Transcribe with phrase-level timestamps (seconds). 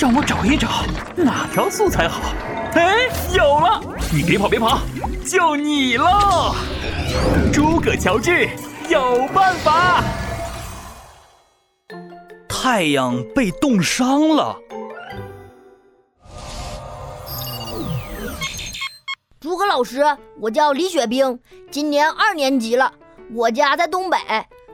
[0.00, 0.68] 让我找一找
[1.16, 2.32] 哪条素材好。
[2.74, 3.80] 哎，有了！
[4.12, 4.78] 你别跑别跑，
[5.26, 6.54] 就你喽！
[7.52, 8.48] 诸葛乔治
[8.88, 10.00] 有办法。
[12.48, 14.56] 太阳被冻伤了。
[19.40, 20.04] 诸葛老师，
[20.40, 21.36] 我叫李雪冰，
[21.72, 22.92] 今年二年级了。
[23.34, 24.16] 我家在东北，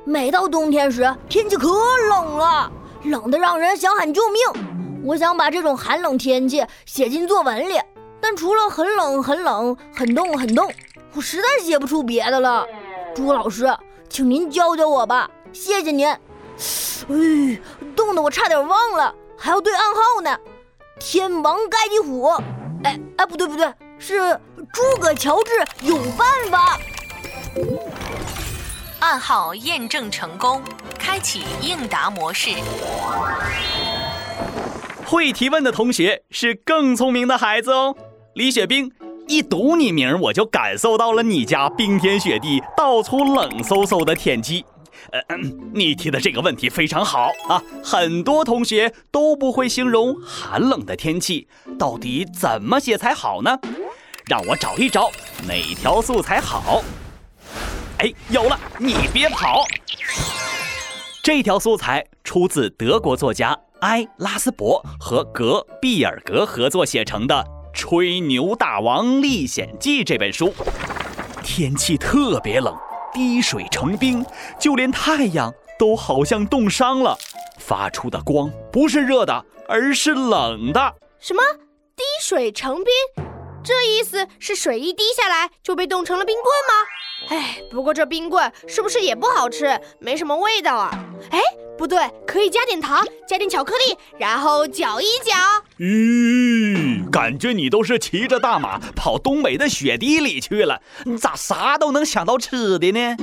[0.05, 1.69] 每到冬天时，天气可
[2.11, 2.71] 冷了，
[3.05, 4.74] 冷得让人想喊救命。
[5.05, 7.79] 我想把这种寒冷天气写进作文里，
[8.23, 10.73] 但除了很冷很冷、很冻很冻，
[11.13, 12.67] 我实在写不出别的了。
[13.15, 13.77] 朱老师，
[14.09, 16.09] 请您教教我吧，谢谢您。
[16.09, 16.19] 哎，
[17.95, 20.39] 冻得我差点忘了，还要对暗号呢。
[20.99, 22.29] 天王盖地虎，
[22.83, 24.41] 哎哎，不对不对，是
[24.73, 25.51] 诸葛乔治
[25.83, 26.79] 有办法。
[29.01, 30.63] 暗号验证成功，
[30.99, 32.51] 开启应答模式。
[35.15, 37.95] 会提问的同学是更聪明的孩子哦。
[38.35, 38.91] 李雪冰，
[39.29, 44.65] 一读你名我就感受到了你家冰天雪地、到处冷飕飕的天气。
[45.13, 45.21] 呃，
[45.73, 47.63] 你提的这个问题非常好啊！
[47.81, 51.47] 很多同学都不会形容寒冷的天气，
[51.79, 53.57] 到底怎么写才好呢？
[54.27, 55.13] 让我找一找
[55.47, 56.83] 哪条素材好。
[57.99, 58.59] 哎，有了！
[58.81, 59.63] 你别跑。
[61.23, 67.35] 这条素材出自德国作家埃拉斯伯和格毕尔格合作写成的
[67.75, 70.55] 《吹牛大王历险记》这本书。
[71.43, 72.75] 天气特别冷，
[73.13, 74.25] 滴水成冰，
[74.59, 77.15] 就连太阳都好像冻伤了，
[77.59, 80.95] 发出的光不是热的，而是冷的。
[81.21, 81.43] 什么？
[81.95, 82.87] 滴水成冰？
[83.63, 87.37] 这意思是水一滴下来就被冻成了冰棍吗？
[87.37, 89.79] 哎，不过这冰棍是不是也不好吃？
[89.99, 90.91] 没什么味道啊！
[91.31, 91.41] 哎，
[91.77, 95.33] 不对，可以加点糖，加点巧克力，然后搅一搅。
[95.79, 103.17] 咦，感觉你都是骑着大马跑东北的雪地里去了，你咋啥都能想到吃的呢？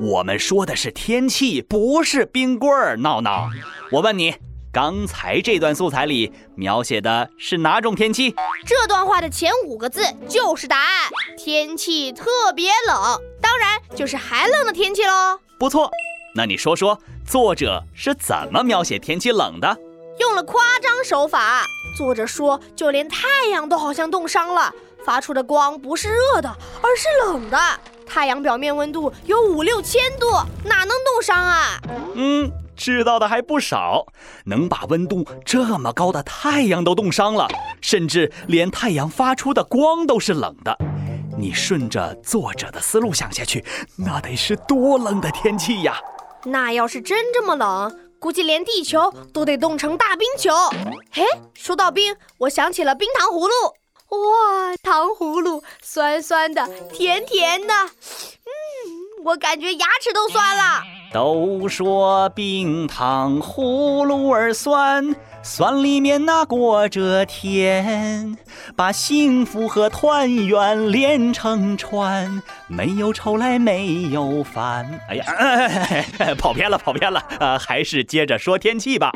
[0.00, 2.96] 我们说的是天气，不是冰棍儿。
[2.96, 3.48] 闹闹，
[3.92, 4.34] 我问你。
[4.72, 8.34] 刚才这段素材里描写的是哪种天气？
[8.66, 11.08] 这段话的前五个字就是答案。
[11.38, 12.24] 天气特
[12.56, 12.96] 别冷，
[13.40, 15.38] 当然就是寒冷的天气喽。
[15.60, 15.88] 不错，
[16.34, 19.76] 那你说说作者是怎么描写天气冷的？
[20.18, 21.64] 用了夸张手法。
[21.96, 24.72] 作者说，就连太阳都好像冻伤了，
[25.04, 26.48] 发出的光不是热的，
[26.82, 27.58] 而是冷的。
[28.06, 30.26] 太阳表面温度有五六千度，
[30.64, 31.80] 哪能冻伤啊？
[32.14, 32.50] 嗯。
[32.76, 34.04] 知道的还不少，
[34.46, 37.46] 能把温度这么高的太阳都冻伤了，
[37.80, 40.76] 甚至连太阳发出的光都是冷的。
[41.38, 43.64] 你顺着作者的思路想下去，
[43.94, 45.96] 那得是多冷的天气呀！
[46.44, 50.50] 那要是真这么冷，估计连地球都得冻成大冰球。
[51.10, 51.24] 嘿，
[51.54, 53.52] 说到冰，我想起了冰糖葫芦。
[54.08, 60.82] 哇，糖葫芦酸酸的，甜甜的，嗯，我感觉牙齿都酸了。
[61.10, 68.36] 都说冰糖葫芦儿酸，酸里面那裹着甜，
[68.76, 75.00] 把幸福和团圆连成串，没有愁来没有烦。
[75.08, 75.24] 哎呀，
[76.36, 79.10] 跑偏了，跑偏了，呃，还是接着说天气吧。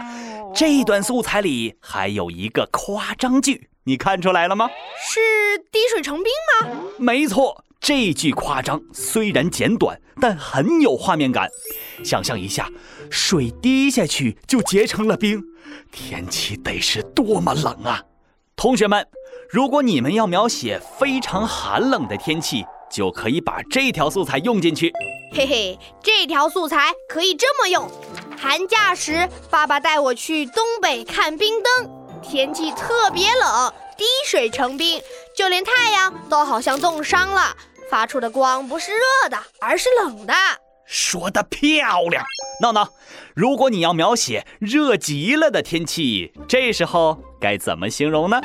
[0.55, 4.71] 这段素材里还有一个夸张句，你看出来了吗？
[4.99, 5.21] 是
[5.71, 6.33] 滴水成冰
[6.63, 6.79] 吗？
[6.97, 7.65] 没错。
[7.81, 11.49] 这句夸张虽然简短，但很有画面感。
[12.05, 12.69] 想象一下，
[13.11, 15.43] 水滴下去就结成了冰，
[15.93, 18.03] 天气得是多么冷啊！
[18.57, 19.07] 同学们，
[19.51, 24.93] 如果你们要描写非常寒冷的天气，就可以把这条素材用进去。
[25.33, 27.89] 嘿嘿，这条素材可以这么用：
[28.37, 31.91] 寒假时，爸爸带我去东北看冰灯，
[32.23, 35.03] 天气特别冷，滴水成冰，
[35.37, 37.55] 就连太阳都好像冻伤了。
[37.91, 40.33] 发出的光不是热的，而是冷的。
[40.87, 42.25] 说的漂亮，
[42.63, 42.89] 闹闹。
[43.35, 48.41] 如果你要描写热极了的天气，这时候该怎么形容呢？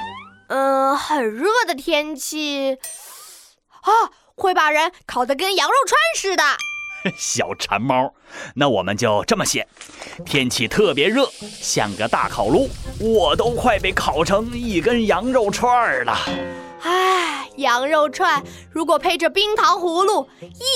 [0.50, 2.78] 嗯，很热的天气
[3.82, 6.44] 啊，会把人烤得跟羊肉串似的。
[7.18, 8.14] 小馋猫，
[8.56, 9.68] 那我们就这么写：
[10.26, 11.30] 天气特别热，
[11.62, 12.70] 像个大烤炉，
[13.00, 16.18] 我都快被烤成一根羊肉串了。
[16.82, 20.28] 唉，羊肉串如果配着冰糖葫芦，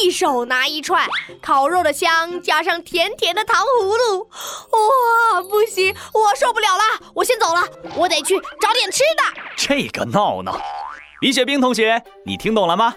[0.03, 1.07] 一手拿一串，
[1.41, 6.83] 烤肉的香加上甜甜的糖葫芦，哇，不行，我受不了了，
[7.13, 7.61] 我先走了，
[7.95, 9.41] 我得去找点吃的。
[9.55, 10.61] 这个闹闹，
[11.21, 12.95] 李雪冰同学，你听懂了吗？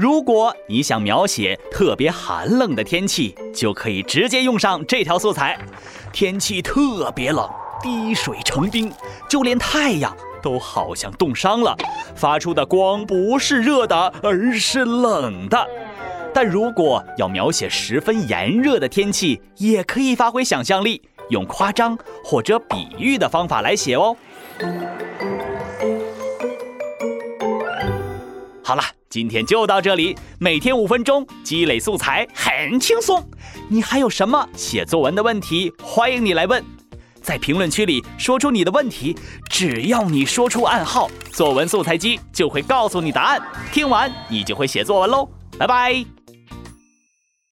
[0.00, 5.60] 如果你想描写特别寒冷的天气，就可以直接用上这条素材。
[6.10, 7.46] 天气特别冷。
[7.82, 8.90] 滴水成冰，
[9.28, 11.76] 就连太阳都好像冻伤了，
[12.16, 15.66] 发出的光不是热的，而是冷的。
[16.32, 24.16] 但如果要描写十分炎热的天气，也可以发挥想象力，用夸张或者比喻的方法来写哦。
[28.64, 30.16] 好了，今天就到这里。
[30.38, 33.20] 每天五分钟，积累素材很轻松。
[33.68, 35.72] 你还有什么写作文的问题？
[35.82, 36.64] 欢迎你来问，
[37.20, 39.16] 在评论区里说出你的问题。
[39.48, 43.42] 只要你说出暗号，作文素材机就会告诉你答案。
[43.72, 45.28] 听完，你就会写作文喽。
[45.58, 46.19] 拜拜。